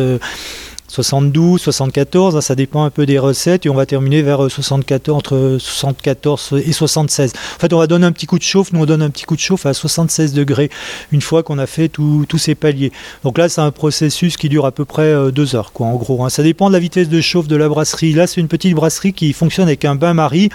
[0.88, 5.13] 72, 74, hein, ça dépend un peu des recettes et on va terminer vers 74,
[5.13, 7.33] euh, entre 74 et 76.
[7.55, 9.25] En fait, on va donner un petit coup de chauffe, nous on donne un petit
[9.25, 10.69] coup de chauffe à 76 degrés
[11.11, 12.91] une fois qu'on a fait tous ces paliers.
[13.23, 15.95] Donc là, c'est un processus qui dure à peu près euh, deux heures, quoi, en
[15.95, 16.23] gros.
[16.23, 16.29] Hein.
[16.29, 18.13] Ça dépend de la vitesse de chauffe de la brasserie.
[18.13, 20.49] Là, c'est une petite brasserie qui fonctionne avec un bain-marie.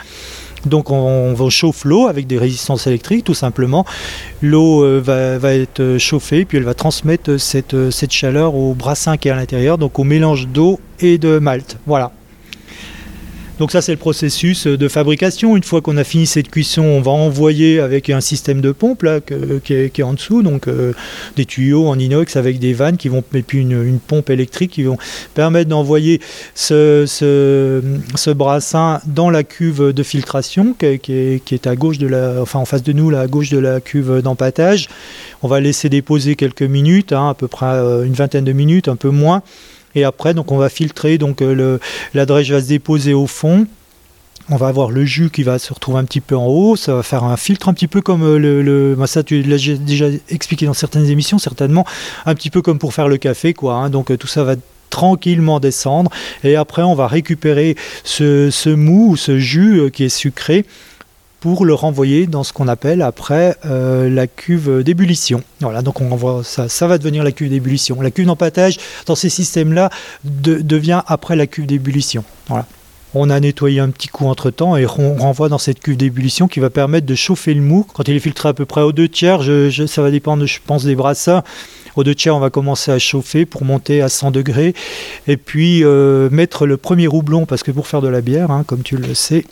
[0.67, 3.85] Donc on, chauffe l'eau avec des résistances électriques tout simplement.
[4.43, 9.29] L'eau euh, va, être chauffée puis elle va transmettre cette, cette chaleur au brassin qui
[9.29, 11.79] est à l'intérieur, donc au mélange d'eau et de malt.
[11.87, 12.13] Voilà.
[13.61, 15.55] Donc ça c'est le processus de fabrication.
[15.55, 19.03] Une fois qu'on a fini cette cuisson, on va envoyer avec un système de pompe
[19.03, 20.95] là, qui, est, en dessous, donc euh,
[21.37, 24.85] des tuyaux en inox avec des vannes qui vont et puis une, pompe électrique qui
[24.85, 24.97] vont
[25.35, 26.23] permettre d'envoyer
[26.55, 27.83] ce,
[28.33, 32.83] brassin dans la cuve de filtration qui, est, à gauche de la, enfin en face
[32.83, 34.89] de nous là, à gauche de la cuve d'empattage.
[35.43, 38.89] On va laisser déposer quelques minutes, hein, à peu près euh, une vingtaine de minutes,
[38.89, 39.43] un peu moins.
[39.95, 41.79] Et après, donc on va filtrer, donc euh,
[42.15, 43.67] la va se déposer au fond.
[44.49, 46.75] On va avoir le jus qui va se retrouver un petit peu en haut.
[46.75, 48.63] Ça va faire un filtre un petit peu comme euh, le.
[48.63, 51.87] le bah, ça, tu l'as déjà expliqué dans certaines émissions, certainement.
[52.27, 53.75] Un petit peu comme pour faire le café, quoi.
[53.75, 53.91] Hein.
[53.91, 54.57] Donc euh, tout ça va
[54.91, 56.11] tranquillement descendre.
[56.43, 60.67] Et après, on va récupérer ce, ce mou ou ce jus qui est sucré
[61.41, 65.43] pour le renvoyer dans ce qu'on appelle après euh, la cuve d'ébullition.
[65.61, 68.01] Voilà, donc on envoie ça, ça va devenir la cuve d'ébullition.
[68.01, 68.77] La cuve d'empattage
[69.07, 69.91] dans ces systèmes-là
[70.25, 72.25] devient après la cuve d'ébullition.
[72.49, 72.67] Voilà.
[73.13, 76.47] On a nettoyé un petit coup entre temps et on renvoie dans cette cuve d'ébullition
[76.47, 77.85] qui va permettre de chauffer le mou.
[77.93, 79.41] Quand il est filtré à peu près aux deux tiers,
[79.89, 81.43] ça va dépendre, je pense, des brassins.
[81.97, 84.75] Aux deux tiers, on va commencer à chauffer pour monter à 100 degrés
[85.27, 88.63] et puis euh, mettre le premier houblon parce que pour faire de la bière, hein,
[88.65, 89.45] comme tu le sais,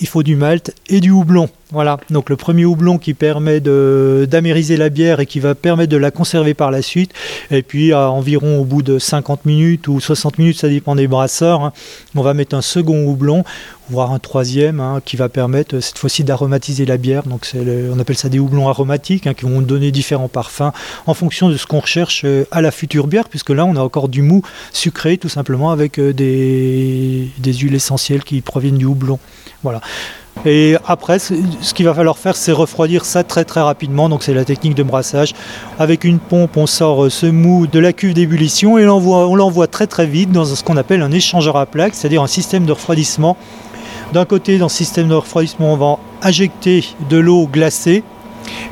[0.00, 1.48] il faut du malt et du houblon.
[1.72, 5.96] Voilà, donc le premier houblon qui permet d'amériser la bière et qui va permettre de
[5.96, 7.12] la conserver par la suite.
[7.50, 11.06] Et puis à environ au bout de 50 minutes ou 60 minutes, ça dépend des
[11.06, 11.72] brasseurs, hein,
[12.16, 13.44] on va mettre un second houblon,
[13.90, 17.24] voire un troisième, hein, qui va permettre cette fois-ci d'aromatiser la bière.
[17.24, 20.72] Donc on appelle ça des houblons aromatiques hein, qui vont donner différents parfums
[21.06, 23.80] en fonction de ce qu'on recherche euh, à la future bière, puisque là on a
[23.80, 28.86] encore du mou sucré tout simplement avec euh, des, des huiles essentielles qui proviennent du
[28.86, 29.18] houblon.
[29.62, 29.80] Voilà.
[30.46, 34.08] Et après, ce qu'il va falloir faire, c'est refroidir ça très très rapidement.
[34.08, 35.34] Donc c'est la technique de brassage.
[35.78, 39.66] Avec une pompe, on sort euh, ce mou de la cuve d'ébullition et on l'envoie
[39.66, 42.72] très très vite dans ce qu'on appelle un échangeur à plaques, c'est-à-dire un système de
[42.72, 43.36] refroidissement.
[44.12, 48.02] D'un côté, dans ce système de refroidissement, on va injecter de l'eau glacée.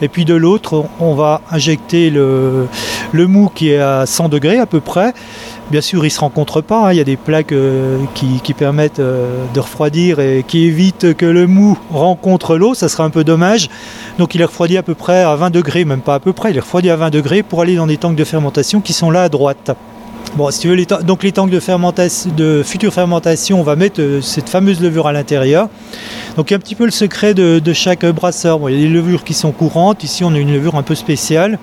[0.02, 2.66] Et puis de l'autre, on va injecter le,
[3.12, 5.14] le mou qui est à 100 degrés à peu près.
[5.70, 6.88] Bien sûr, ils ne se rencontrent pas.
[6.88, 6.92] Hein.
[6.92, 11.26] Il y a des plaques euh, qui, permettent euh, de refroidir et qui évitent que
[11.26, 12.74] le mou rencontre l'eau.
[12.74, 13.68] Ça serait un peu dommage.
[14.18, 16.50] Donc il est refroidi à peu près à 20 degrés, même pas à peu près.
[16.50, 19.10] Il est refroidi à 20 degrés pour aller dans des tanks de fermentation qui sont
[19.10, 19.70] là à droite.
[20.36, 23.76] Bon, si tu veux, les donc les tanks de, fermentation, de future fermentation, on va
[23.76, 25.68] mettre euh, cette fameuse levure à l'intérieur.
[26.36, 28.70] Donc un petit peu le secret de, chaque brasseur.
[28.70, 30.04] il y a des levures qui sont courantes.
[30.04, 31.58] Ici, on a une levure un peu spéciale.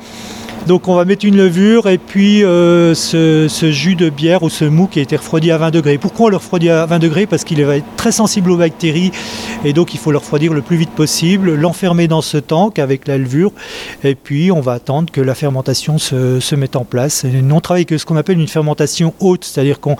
[0.67, 4.65] Donc on va mettre une levure et puis euh, ce, jus de bière ou ce
[4.65, 5.99] mou qui a été refroidi à 20 degrés.
[5.99, 7.27] Pourquoi on le refroidit à 20 degrés?
[7.27, 9.11] Parce qu'il va être très sensible aux bactéries
[9.63, 13.07] et donc il faut le refroidir le plus vite possible, l'enfermer dans ce tank avec
[13.07, 13.51] la levure
[14.03, 17.25] et puis on va attendre que la fermentation se, mette en place.
[17.25, 19.97] Et on travaille avec ce qu'on appelle une fermentation haute, c'est-à-dire qu'on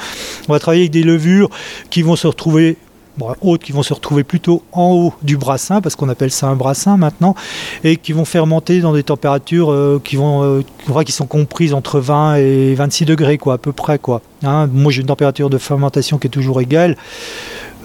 [0.47, 1.49] va travailler avec des levures
[1.91, 2.77] qui vont se retrouver
[3.17, 6.55] bon, qui vont se retrouver plutôt en haut du brassin, parce qu'on appelle ça un
[6.55, 7.35] brassin maintenant,
[7.83, 11.99] et qui vont fermenter dans des températures euh, qui, vont, euh, qui sont comprises entre
[11.99, 13.99] 20 et 26 degrés, quoi, à peu près.
[13.99, 14.21] Quoi.
[14.43, 14.67] Hein.
[14.71, 16.97] moi, j'ai une température de fermentation qui est toujours égale.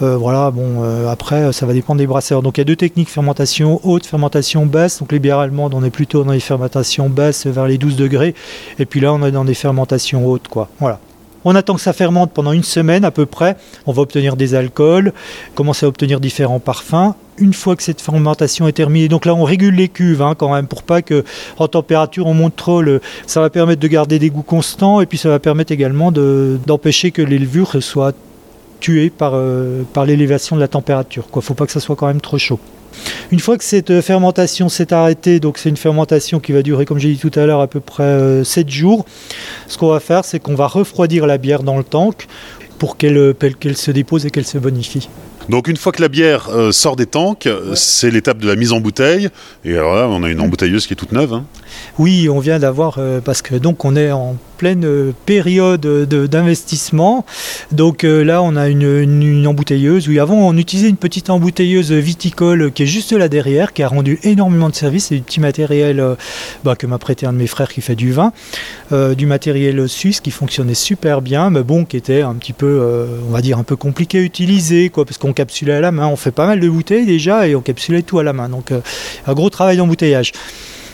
[0.02, 2.40] Euh, voilà, bon, après, ça va dépendre des brasseurs.
[2.40, 5.00] Donc, il y a deux techniques fermentation haute, fermentation basse.
[5.00, 8.34] Donc, les bières allemandes, on est plutôt dans les fermentations basses vers les 12 degrés.
[8.78, 10.68] Et puis là, on est dans des fermentations hautes, quoi.
[10.78, 11.00] Voilà.
[11.44, 13.57] On attend que ça fermente pendant une semaine à peu près.
[13.87, 15.12] On va obtenir des alcools,
[15.55, 17.14] commencer à obtenir différents parfums.
[17.38, 20.53] Une fois que cette fermentation est terminée, donc là on régule les cuves hein, quand
[20.53, 21.24] même pour pas que
[21.59, 22.83] en température on monte trop.
[23.26, 27.11] ça va permettre de garder des goûts constants et puis ça va permettre également d'empêcher
[27.12, 28.12] que les levures soient
[28.81, 31.26] tuées par, euh, par l'élévation de la température.
[31.33, 32.59] Il ne faut pas que ça soit quand même trop chaud.
[33.31, 36.98] Une fois que cette fermentation s'est arrêtée, donc c'est une fermentation qui va durer, comme
[36.98, 39.05] j'ai dit tout à l'heure, à peu près 7 jours,
[39.66, 42.26] ce qu'on va faire, c'est qu'on va refroidir la bière dans le tank
[42.79, 43.35] pour qu'elle
[43.74, 45.09] se dépose et qu'elle se bonifie.
[45.48, 48.72] Donc une fois que la bière euh, sort des tanks, c'est l'étape de la mise
[48.72, 49.29] en bouteille.
[49.64, 51.33] Et alors là, on a une embouteilleuse qui est toute neuve.
[51.33, 51.44] Hein.
[51.98, 57.24] Oui, on vient d'avoir, euh, parce que donc on est en pleine euh, période d'investissement.
[57.72, 60.09] Donc euh, là, on a une, embouteilleuse.
[60.09, 63.88] Oui, avant, on utilisait une petite embouteilleuse viticole qui est juste là derrière, qui a
[63.88, 65.06] rendu énormément de services.
[65.06, 66.04] C'est du petit matériel
[66.64, 68.33] bah, que m'a prêté un de mes frères qui fait du vin,
[68.92, 73.33] du matériel suisse qui fonctionnait super bien, mais bon, qui était un petit peu, on
[73.33, 76.06] va dire, un peu compliqué à utiliser, quoi, parce qu'on capsulait à la main.
[76.06, 78.48] On fait pas mal de bouteilles déjà et on capsulait tout à la main.
[78.48, 78.72] Donc
[79.26, 80.33] un gros travail d'embouteillage.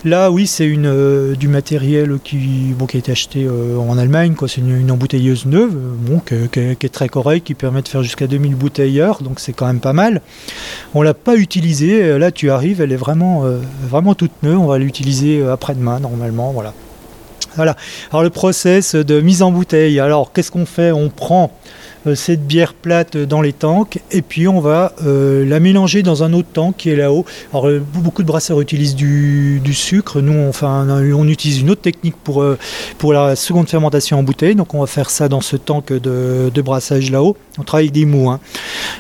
[0.05, 4.35] Là, oui, c'est euh, du matériel qui, bon, qui a été acheté euh, en Allemagne.
[4.47, 8.55] C'est une, embouteilleuse neuve bon, qui, est très correcte, qui permet de faire jusqu'à 2000
[8.55, 10.21] bouteilles heure, donc c'est quand même pas mal.
[10.95, 12.19] On ne l'a pas utilisée.
[12.19, 14.59] Là, tu arrives, elle est vraiment, euh, vraiment toute neuve.
[14.59, 16.53] On va l'utiliser après-demain, normalement.
[16.53, 16.73] Voilà.
[17.57, 17.75] Voilà.
[18.11, 19.99] Alors, le process de mise en bouteille.
[19.99, 20.93] Alors, qu'est-ce qu'on fait?
[20.93, 25.61] On prend euh, cette bière plate dans les tanks et puis on va euh, la
[25.61, 27.25] mélanger dans un autre tank qui est là-haut.
[27.53, 32.17] Alors euh, beaucoup de brasseurs utilisent du, sucre, nous enfin, on utilise une autre technique
[32.25, 32.45] pour,
[32.99, 36.63] pour la seconde fermentation en bouteille, donc on va faire ça dans ce tank de,
[36.63, 37.37] brassage là-haut.
[37.59, 38.31] On travaille des mous.
[38.31, 38.41] Hein.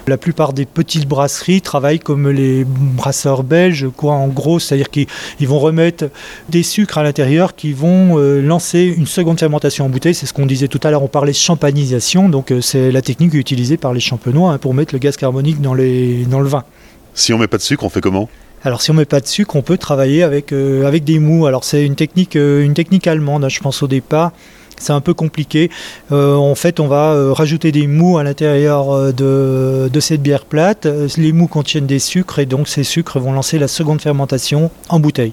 [0.06, 5.08] La plupart des petites brasseries travaillent comme les brasseurs belges, quoi en gros, c'est-à-dire qu'ils
[5.40, 6.06] vont remettre
[6.48, 10.14] des sucres à l'intérieur qui vont lancer une seconde fermentation en bouteille.
[10.14, 13.34] C'est ce qu'on disait tout à l'heure, on parlait de champagnisation, donc c'est la technique
[13.34, 16.64] utilisée par les champenois hein, pour mettre le gaz carbonique dans, les, dans le vin.
[17.12, 18.28] Si on met pas de sucre, on fait comment?
[18.64, 21.44] Alors si on met pas de sucre, on peut travailler avec, euh, avec des mous.
[21.46, 24.32] Alors c'est une technique, euh, une technique allemande, hein, je pense au départ.
[24.78, 25.70] C'est un peu compliqué.
[26.10, 30.86] Euh, en fait, on va rajouter des mous à l'intérieur de, de, cette bière plate.
[31.16, 35.00] Les mous contiennent des sucres et donc ces sucres vont lancer la seconde fermentation en
[35.00, 35.32] bouteille.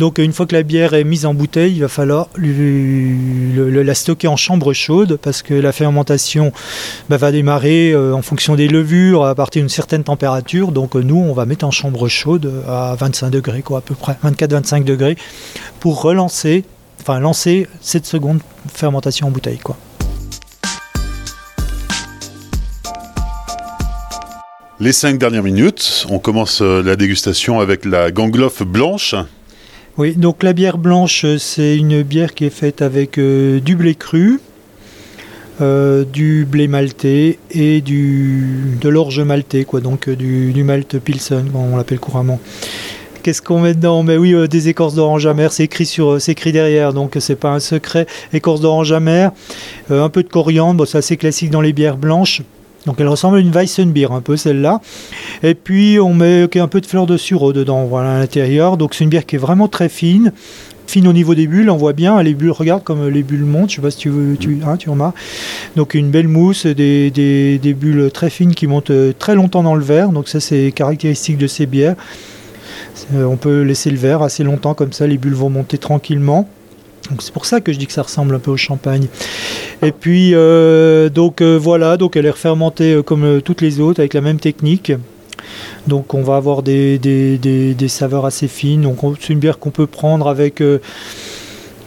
[0.00, 4.28] Donc une fois que la bière est mise en bouteille, il va falloir la stocker
[4.28, 6.52] en chambre chaude parce que la fermentation
[7.10, 10.72] bah, va démarrer euh, en fonction des levures à partir d'une certaine température.
[10.72, 14.84] Donc nous, on va mettre en chambre chaude à 25 degrés, à peu près 24-25
[14.84, 15.18] degrés,
[15.80, 16.64] pour relancer,
[17.02, 18.40] enfin lancer cette seconde
[18.72, 19.60] fermentation en bouteille.
[24.80, 29.14] Les cinq dernières minutes, on commence euh, la dégustation avec la gangloff blanche.
[29.98, 33.96] Oui, donc la bière blanche, c'est une bière qui est faite avec euh, du blé
[33.96, 34.40] cru,
[35.60, 41.50] euh, du blé maltais et du, de l'orge maltais, quoi, donc euh, du, malt Pilsen,
[41.54, 42.40] on l'appelle couramment.
[43.22, 44.02] Qu'est-ce qu'on met dedans?
[44.04, 45.92] Mais oui, des écorces d'orange amère, c'est écrit
[46.28, 48.06] écrit derrière, donc c'est pas un secret.
[48.32, 49.32] Écorce d'orange amère,
[49.90, 52.42] un peu de coriandre, c'est assez classique dans les bières blanches.
[52.86, 54.80] Donc elle ressemble à une Weissenbier un peu celle-là.
[55.42, 58.76] Et puis on met un peu de fleur de sureau dedans, voilà à l'intérieur.
[58.76, 60.32] Donc c'est une bière qui est vraiment très fine,
[60.86, 63.70] fine au niveau des bulles, on voit bien, les bulles, regarde comme les bulles montent,
[63.70, 65.16] je sais pas si tu, tu, hein, tu remarques.
[65.76, 69.74] Donc une belle mousse, des, des, bulles très fines qui montent euh, très longtemps dans
[69.74, 71.96] le verre, donc ça c'est caractéristique de ces bières.
[73.14, 76.48] On peut laisser le verre assez longtemps comme ça, les bulles vont monter tranquillement
[77.18, 79.06] c'est pour ça que je dis que ça ressemble un peu au champagne.
[79.82, 84.00] Et puis euh, donc euh, voilà, donc elle est fermentée euh, comme toutes les autres
[84.00, 84.92] avec la même technique.
[85.86, 88.82] Donc on va avoir des, des, saveurs assez fines.
[88.82, 90.62] Donc c'est une bière qu'on peut prendre avec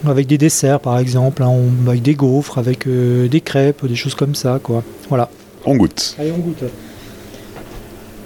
[0.05, 1.53] avec des desserts par exemple, hein,
[1.87, 4.83] avec des gaufres, avec des crêpes, des choses comme ça quoi.
[5.09, 5.29] Voilà.
[5.65, 6.15] On goûte.
[6.19, 6.63] Allez on goûte.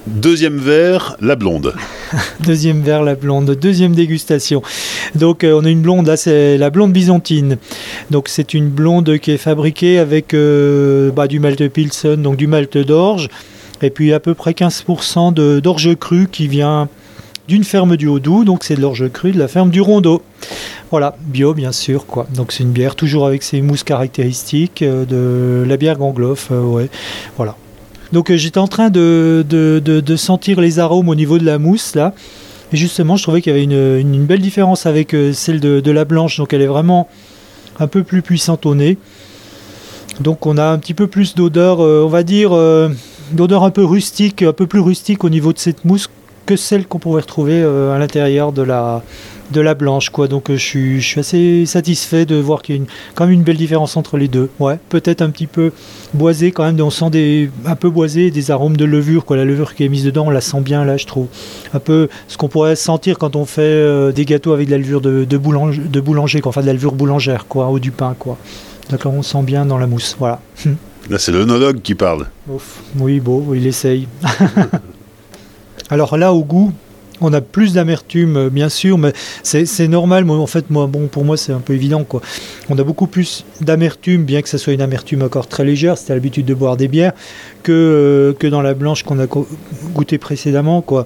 [0.07, 1.73] Deuxième verre, la blonde.
[2.39, 3.51] Deuxième verre, la blonde.
[3.51, 4.61] Deuxième dégustation.
[5.15, 7.57] Donc euh, on a une blonde, là c'est la blonde byzantine.
[8.09, 12.47] Donc c'est une blonde qui est fabriquée avec euh, bah, du malt Pilsen, donc du
[12.47, 13.27] malt d'orge,
[13.81, 16.87] et puis à peu près 15% d'orge crue qui vient
[17.49, 20.21] d'une ferme du Haut-Doubs, donc c'est de l'orge crue de la ferme du Rondeau.
[20.89, 22.27] Voilà, bio bien sûr quoi.
[22.33, 26.49] Donc c'est une bière toujours avec ses mousses caractéristiques euh, de la bière Gangloff.
[27.35, 27.57] Voilà.
[28.11, 29.43] Donc euh, j'étais en train de,
[30.17, 32.13] sentir les arômes au niveau de la mousse là.
[32.73, 36.05] Et justement, je trouvais qu'il y avait une, belle différence avec euh, celle de, la
[36.05, 36.37] blanche.
[36.37, 37.07] Donc elle est vraiment
[37.79, 38.97] un peu plus puissante au nez.
[40.19, 42.51] Donc on a un petit peu plus d'odeur, euh, on va dire,
[43.31, 46.09] d'odeur un peu rustique, un peu plus rustique au niveau de cette mousse
[46.45, 49.03] que celle qu'on pourrait retrouver à l'intérieur de la,
[49.51, 50.27] de la blanche quoi.
[50.27, 53.25] Donc euh, je suis, je suis assez satisfait de voir qu'il y a une, quand
[53.25, 54.49] même une belle différence entre les deux.
[54.59, 55.71] Ouais peut-être un petit peu
[56.13, 56.79] boisé quand même.
[56.81, 59.37] On sent des un peu boisé des arômes de levure quoi.
[59.37, 61.27] La levure qui est mise dedans on la sent bien là je trouve.
[61.73, 64.77] Un peu ce qu'on pourrait sentir quand on fait euh, des gâteaux avec de la
[64.77, 67.91] levure de, de, boulanger, de boulanger quoi, enfin de la levure boulangère quoi ou du
[67.91, 68.37] pain quoi.
[68.89, 70.41] Donc on sent bien dans la mousse voilà.
[71.09, 72.27] Là c'est l'onologue qui parle.
[72.49, 74.07] Ouf, oui bon il essaye.
[75.89, 76.73] Alors là, au goût,
[77.21, 80.25] on a plus d'amertume, euh, bien sûr, mais c'est normal.
[80.25, 82.05] Moi, en fait, moi, bon, pour moi, c'est un peu évident.
[82.69, 85.97] On a beaucoup plus d'amertume, bien que ce soit une amertume encore très légère.
[85.97, 87.13] C'était l'habitude de boire des bières
[87.63, 89.27] que, euh, que dans la blanche qu'on a
[89.93, 90.81] goûté précédemment.
[90.81, 91.05] Quoi.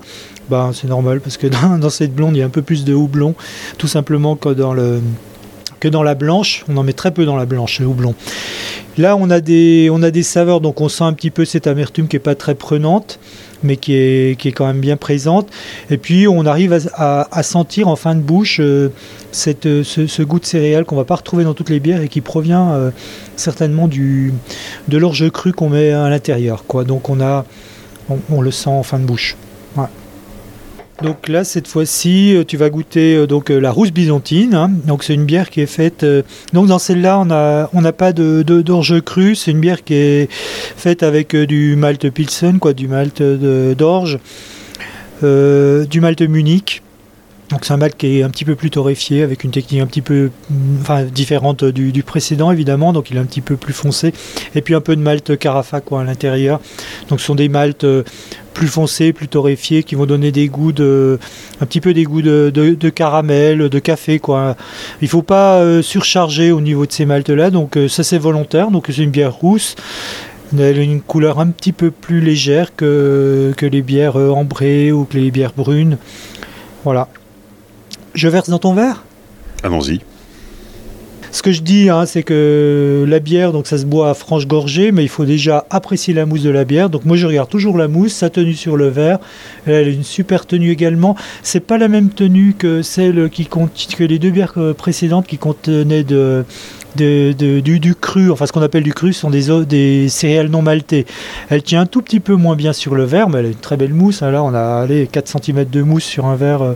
[0.49, 1.47] Ben, c'est normal parce que
[1.79, 3.35] dans, cette blonde, il y a un peu plus de houblon,
[3.77, 4.99] tout simplement que dans le
[5.81, 6.63] que dans la blanche.
[6.69, 8.15] On en met très peu dans la blanche, le houblon.
[8.97, 11.67] Là, on a des, on a des saveurs, donc on sent un petit peu cette
[11.67, 13.19] amertume qui n'est pas très prenante
[13.63, 15.47] mais qui est, quand même bien présente.
[15.89, 18.91] Et puis on arrive à, sentir en fin de bouche euh,
[19.65, 22.21] euh, ce, goût de céréales qu'on va pas retrouver dans toutes les bières et qui
[22.21, 22.91] provient euh,
[23.35, 24.33] certainement du,
[24.87, 26.63] de l'orge cru qu'on met à l'intérieur.
[26.85, 27.45] Donc on, a,
[28.29, 29.35] on, le sent en fin de bouche.
[31.03, 34.53] Donc là, cette fois-ci, euh, tu vas goûter euh, donc euh, la rousse byzantine.
[34.53, 34.71] Hein.
[34.85, 36.05] Donc c'est une bière qui est faite.
[36.53, 39.35] donc dans celle-là, on n'a on pas de, d'orge cru.
[39.35, 44.19] C'est une bière qui est faite avec du malt pilsen, quoi, du malt d'orge,
[45.21, 46.81] du malt Munich.
[47.49, 49.85] Donc c'est un malt qui est un petit peu plus torréfié, avec une technique un
[49.85, 50.31] petit peu
[50.79, 54.13] enfin, différente du, précédent évidemment, donc il est un petit peu plus foncé.
[54.55, 56.61] Et puis un peu de malt carafa quoi, à l'intérieur.
[57.09, 57.85] Donc ce sont des maltes
[58.53, 61.19] plus foncés, plus torréfiés, qui vont donner des goûts de,
[61.59, 64.19] un petit peu des goûts de, caramel, de café.
[64.19, 64.55] Quoi.
[65.01, 68.17] Il ne faut pas euh, surcharger au niveau de ces maltes-là, donc euh, ça c'est
[68.17, 68.71] volontaire.
[68.71, 69.75] Donc c'est une bière rousse.
[70.53, 74.91] Elle a une couleur un petit peu plus légère que, que les bières euh, ambrées
[74.91, 75.97] ou que les bières brunes.
[76.83, 77.07] Voilà.
[78.13, 79.03] Je verse dans ton verre?
[79.63, 80.01] Allons-y.
[81.33, 84.47] Ce que je dis, hein, c'est que la bière, donc ça se boit à franche
[84.47, 86.89] gorgée, mais il faut déjà apprécier la mousse de la bière.
[86.89, 89.19] Donc moi, je regarde toujours la mousse, sa tenue sur le verre.
[89.65, 91.15] Elle a une super tenue également.
[91.41, 96.03] C'est pas la même tenue que celle qui que les deux bières précédentes qui contenaient
[96.03, 101.05] du, cru, enfin ce qu'on appelle du cru, ce sont des, céréales non maltées.
[101.49, 103.55] Elle tient un tout petit peu moins bien sur le verre, mais elle a une
[103.55, 104.21] très belle mousse.
[104.21, 104.31] Hein.
[104.31, 106.61] Là, on a allé 4 cm de mousse sur un verre.
[106.61, 106.73] Euh,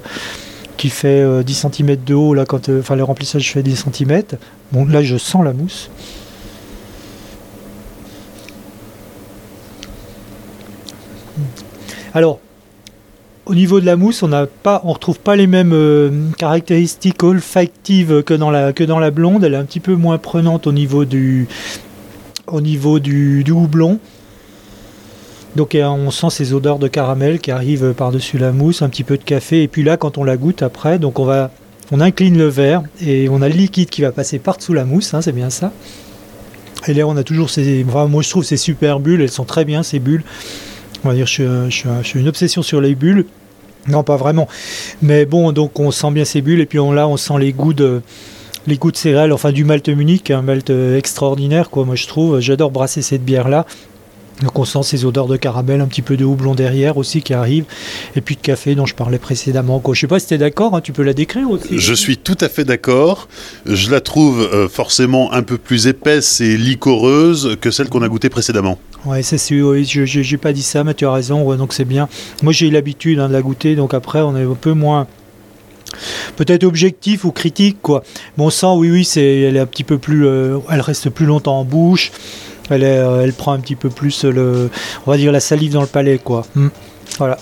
[0.78, 3.86] qui fait 10 euh, cm de haut, là, quand, euh, enfin, le remplissage fait 10
[3.94, 4.24] cm.
[4.72, 5.90] Bon, là, je sens la mousse.
[12.14, 12.40] Alors,
[13.46, 17.24] au niveau de la mousse, on n'a pas, on retrouve pas les mêmes euh, caractéristiques
[17.24, 19.44] olfactives que dans la que dans la blonde.
[19.44, 21.48] Elle est un petit peu moins prenante au niveau du
[22.48, 24.00] au niveau du houblon.
[25.56, 29.18] Donc on sent ces odeurs de caramel qui arrivent par-dessus la mousse, un petit peu
[29.18, 31.52] de café, et puis là quand on la goûte après, donc on va
[31.92, 35.14] on incline le verre et on a le liquide qui va passer par-dessous la mousse,
[35.14, 35.72] hein, c'est bien ça.
[36.88, 39.66] Et là on a toujours ces, moi je trouve ces super bulles, elles sont très
[39.66, 40.24] bien ces bulles.
[41.04, 41.70] On va dire je,
[42.04, 43.26] suis une obsession sur les bulles.
[43.88, 44.48] Non, pas vraiment.
[45.04, 47.54] Mais bon, donc on sent bien ces bulles et puis on, là on sent les
[47.54, 48.02] goûts de
[48.68, 51.86] les goûts de céréales, enfin du malt Munich, un malt extraordinaire quoi.
[51.86, 53.66] Moi je trouve, j'adore brasser cette bière là.
[54.42, 57.34] Donc on sent ces odeurs de caramel, un petit peu de houblon derrière aussi qui
[57.34, 57.66] arrive,
[58.16, 59.82] et puis de café dont je parlais précédemment.
[59.94, 61.80] Je sais pas si tu es d'accord, hein, tu peux la décrire aussi.
[61.80, 63.30] Je suis tout à fait d'accord.
[63.66, 68.10] Je la trouve euh, forcément un peu plus épaisse et licoreuse que celle qu'on a
[68.10, 68.78] goûtée précédemment.
[69.06, 71.86] Ouais, c'est sûr, oui, je n'ai pas dit ça, mais tu as raison, donc c'est
[71.86, 72.10] bien.
[72.42, 75.08] Moi j'ai eu l'habitude hein, de la goûter, donc après on est un peu moins
[76.36, 78.04] peut-être objectif ou critique quoi.
[78.38, 81.26] Bon sang, oui oui, c'est elle est un petit peu plus euh, elle reste plus
[81.26, 82.12] longtemps en bouche.
[82.72, 84.70] Euh, elle, prend un petit peu plus le,
[85.06, 86.46] on va dire la salive dans le palais, quoi.
[86.56, 86.70] Hmm.
[87.18, 87.38] Voilà.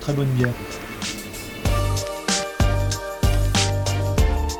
[0.00, 0.52] Très bonne bière.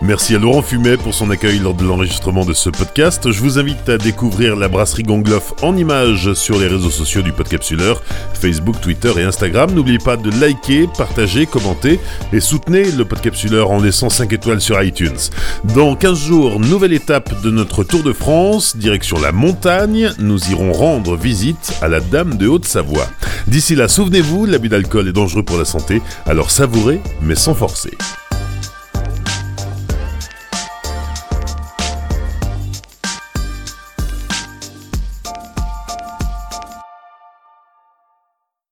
[0.08, 3.30] Merci à Laurent Fumet pour son accueil lors de l'enregistrement de ce podcast.
[3.30, 7.30] Je vous invite à découvrir la brasserie Gongloff en images sur les réseaux sociaux du
[7.30, 9.70] Podcapsuleur, Facebook, Twitter et Instagram.
[9.70, 12.00] N'oubliez pas de liker, partager, commenter
[12.32, 15.18] et soutenez le Podcapsuleur en laissant 5 étoiles sur iTunes.
[15.74, 20.12] Dans 15 jours, nouvelle étape de notre Tour de France, direction la montagne.
[20.18, 23.08] Nous irons rendre visite à la Dame de Haute-Savoie.
[23.46, 27.90] D'ici là, souvenez-vous, l'abus d'alcool est dangereux pour la santé, alors savourez mais sans forcer.